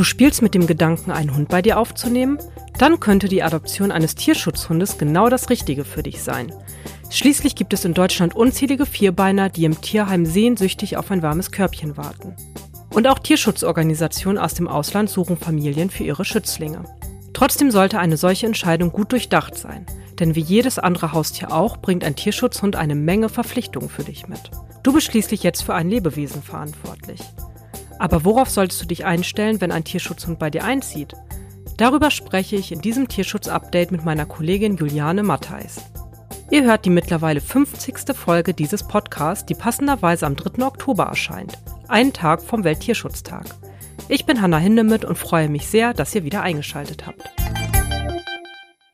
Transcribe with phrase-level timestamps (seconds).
[0.00, 2.38] Du spielst mit dem Gedanken, einen Hund bei dir aufzunehmen?
[2.78, 6.54] Dann könnte die Adoption eines Tierschutzhundes genau das Richtige für dich sein.
[7.10, 11.98] Schließlich gibt es in Deutschland unzählige Vierbeiner, die im Tierheim sehnsüchtig auf ein warmes Körbchen
[11.98, 12.34] warten.
[12.94, 16.84] Und auch Tierschutzorganisationen aus dem Ausland suchen Familien für ihre Schützlinge.
[17.34, 19.84] Trotzdem sollte eine solche Entscheidung gut durchdacht sein,
[20.18, 24.50] denn wie jedes andere Haustier auch bringt ein Tierschutzhund eine Menge Verpflichtungen für dich mit.
[24.82, 27.20] Du bist schließlich jetzt für ein Lebewesen verantwortlich.
[28.00, 31.12] Aber worauf solltest du dich einstellen, wenn ein Tierschutzhund bei dir einzieht?
[31.76, 35.82] Darüber spreche ich in diesem Tierschutz-Update mit meiner Kollegin Juliane Mattheis.
[36.50, 38.16] Ihr hört die mittlerweile 50.
[38.16, 40.64] Folge dieses Podcasts, die passenderweise am 3.
[40.64, 43.44] Oktober erscheint, einen Tag vom Welttierschutztag.
[44.08, 47.39] Ich bin Hanna Hindemith und freue mich sehr, dass ihr wieder eingeschaltet habt.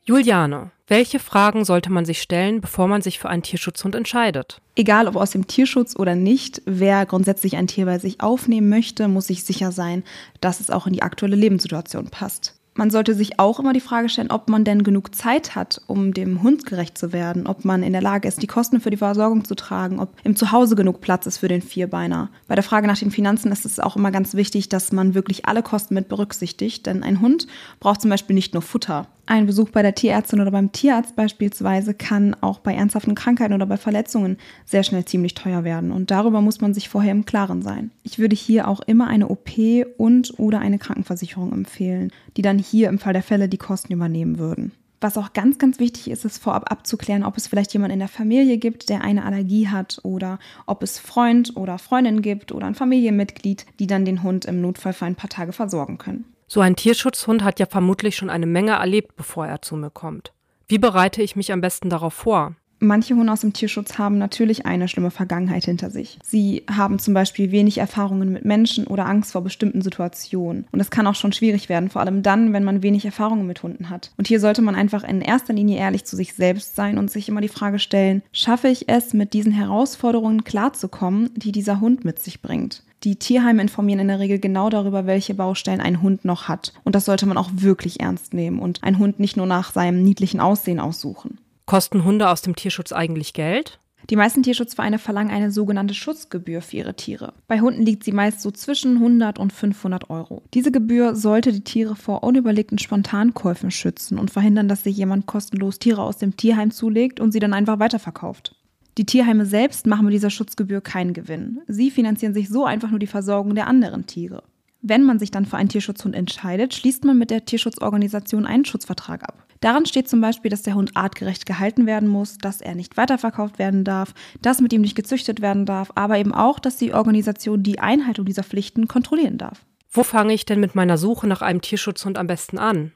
[0.07, 4.61] Juliane, welche Fragen sollte man sich stellen, bevor man sich für einen Tierschutzhund entscheidet?
[4.77, 9.09] Egal ob aus dem Tierschutz oder nicht, wer grundsätzlich ein Tier bei sich aufnehmen möchte,
[9.09, 10.05] muss sich sicher sein,
[10.39, 12.53] dass es auch in die aktuelle Lebenssituation passt.
[12.73, 16.13] Man sollte sich auch immer die Frage stellen, ob man denn genug Zeit hat, um
[16.13, 18.95] dem Hund gerecht zu werden, ob man in der Lage ist, die Kosten für die
[18.95, 22.29] Versorgung zu tragen, ob im Zuhause genug Platz ist für den Vierbeiner.
[22.47, 25.47] Bei der Frage nach den Finanzen ist es auch immer ganz wichtig, dass man wirklich
[25.47, 27.47] alle Kosten mit berücksichtigt, denn ein Hund
[27.81, 29.07] braucht zum Beispiel nicht nur Futter.
[29.29, 33.65] Ein Besuch bei der Tierärztin oder beim Tierarzt beispielsweise kann auch bei ernsthaften Krankheiten oder
[33.65, 35.91] bei Verletzungen sehr schnell ziemlich teuer werden.
[35.91, 37.91] Und darüber muss man sich vorher im Klaren sein.
[38.03, 39.49] Ich würde hier auch immer eine OP
[39.97, 44.39] und oder eine Krankenversicherung empfehlen, die dann hier im Fall der Fälle die Kosten übernehmen
[44.39, 44.71] würden.
[45.01, 48.07] Was auch ganz, ganz wichtig ist, ist vorab abzuklären, ob es vielleicht jemanden in der
[48.07, 52.75] Familie gibt, der eine Allergie hat oder ob es Freund oder Freundin gibt oder ein
[52.75, 56.23] Familienmitglied, die dann den Hund im Notfall für ein paar Tage versorgen können.
[56.47, 60.33] So ein Tierschutzhund hat ja vermutlich schon eine Menge erlebt, bevor er zu mir kommt.
[60.67, 62.55] Wie bereite ich mich am besten darauf vor?
[62.79, 66.19] Manche Hunde aus dem Tierschutz haben natürlich eine schlimme Vergangenheit hinter sich.
[66.23, 70.67] Sie haben zum Beispiel wenig Erfahrungen mit Menschen oder Angst vor bestimmten Situationen.
[70.71, 73.63] Und das kann auch schon schwierig werden, vor allem dann, wenn man wenig Erfahrungen mit
[73.63, 74.11] Hunden hat.
[74.17, 77.29] Und hier sollte man einfach in erster Linie ehrlich zu sich selbst sein und sich
[77.29, 82.19] immer die Frage stellen, schaffe ich es, mit diesen Herausforderungen klarzukommen, die dieser Hund mit
[82.19, 82.83] sich bringt?
[83.03, 86.73] Die Tierheime informieren in der Regel genau darüber, welche Baustellen ein Hund noch hat.
[86.83, 90.03] Und das sollte man auch wirklich ernst nehmen und einen Hund nicht nur nach seinem
[90.03, 91.39] niedlichen Aussehen aussuchen.
[91.67, 93.81] Kosten Hunde aus dem Tierschutz eigentlich Geld?
[94.09, 97.33] Die meisten Tierschutzvereine verlangen eine sogenannte Schutzgebühr für ihre Tiere.
[97.49, 100.43] Bei Hunden liegt sie meist so zwischen 100 und 500 Euro.
[100.53, 105.77] Diese Gebühr sollte die Tiere vor unüberlegten Spontankäufen schützen und verhindern, dass sich jemand kostenlos
[105.77, 108.55] Tiere aus dem Tierheim zulegt und sie dann einfach weiterverkauft.
[108.97, 111.59] Die Tierheime selbst machen mit dieser Schutzgebühr keinen Gewinn.
[111.67, 114.43] Sie finanzieren sich so einfach nur die Versorgung der anderen Tiere.
[114.81, 119.23] Wenn man sich dann für einen Tierschutzhund entscheidet, schließt man mit der Tierschutzorganisation einen Schutzvertrag
[119.23, 119.46] ab.
[119.59, 123.59] Daran steht zum Beispiel, dass der Hund artgerecht gehalten werden muss, dass er nicht weiterverkauft
[123.59, 127.63] werden darf, dass mit ihm nicht gezüchtet werden darf, aber eben auch, dass die Organisation
[127.63, 129.65] die Einhaltung dieser Pflichten kontrollieren darf.
[129.89, 132.91] Wo fange ich denn mit meiner Suche nach einem Tierschutzhund am besten an?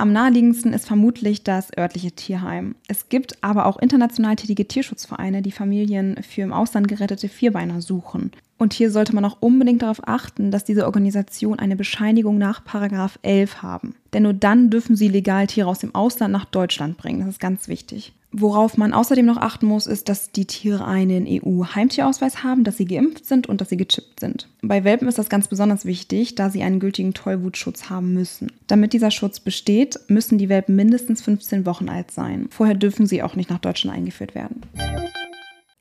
[0.00, 2.74] Am naheliegendsten ist vermutlich das örtliche Tierheim.
[2.88, 8.30] Es gibt aber auch international tätige Tierschutzvereine, die Familien für im Ausland gerettete Vierbeiner suchen.
[8.56, 13.18] Und hier sollte man auch unbedingt darauf achten, dass diese Organisation eine Bescheinigung nach Paragraph
[13.20, 13.94] 11 haben.
[14.14, 17.20] Denn nur dann dürfen sie legal Tiere aus dem Ausland nach Deutschland bringen.
[17.20, 18.14] Das ist ganz wichtig.
[18.32, 22.84] Worauf man außerdem noch achten muss, ist, dass die Tiere einen EU-Heimtierausweis haben, dass sie
[22.84, 24.48] geimpft sind und dass sie gechippt sind.
[24.62, 28.52] Bei Welpen ist das ganz besonders wichtig, da sie einen gültigen Tollwutschutz haben müssen.
[28.68, 32.46] Damit dieser Schutz besteht, müssen die Welpen mindestens 15 Wochen alt sein.
[32.50, 34.62] Vorher dürfen sie auch nicht nach Deutschland eingeführt werden.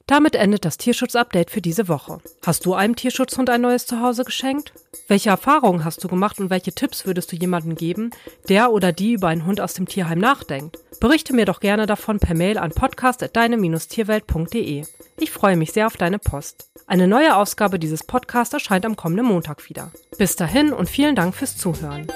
[0.10, 2.18] Damit endet das Tierschutz-Update für diese Woche.
[2.44, 4.74] Hast du einem Tierschutzhund ein neues Zuhause geschenkt?
[5.08, 8.10] Welche Erfahrungen hast du gemacht und welche Tipps würdest du jemandem geben,
[8.48, 10.80] der oder die über einen Hund aus dem Tierheim nachdenkt?
[11.00, 14.84] Berichte mir doch gerne davon per Mail an podcast.deine-tierwelt.de.
[15.20, 16.72] Ich freue mich sehr auf deine Post.
[16.88, 19.92] Eine neue Ausgabe dieses Podcasts erscheint am kommenden Montag wieder.
[20.18, 22.08] Bis dahin und vielen Dank fürs Zuhören.